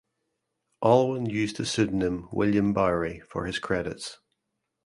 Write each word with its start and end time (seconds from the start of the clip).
Alwyn 0.83 1.27
used 1.29 1.57
the 1.57 1.65
pseudonym 1.67 2.27
William 2.31 2.73
Bowery 2.73 3.19
for 3.19 3.45
his 3.45 3.59
credits. 3.59 4.17